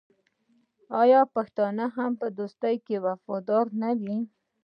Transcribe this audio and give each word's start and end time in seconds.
آیا 1.01 1.21
پښتون 1.35 1.75
په 2.19 2.27
دوستۍ 2.37 2.75
کې 2.85 2.95
وفادار 3.05 3.65
نه 3.81 3.89
وي؟ 4.01 4.17